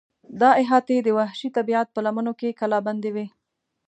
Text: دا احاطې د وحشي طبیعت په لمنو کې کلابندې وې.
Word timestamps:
دا 0.41 0.49
احاطې 0.61 0.95
د 1.01 1.09
وحشي 1.17 1.49
طبیعت 1.57 1.87
په 1.91 1.99
لمنو 2.05 2.33
کې 2.39 2.57
کلابندې 2.59 3.09
وې. 3.15 3.25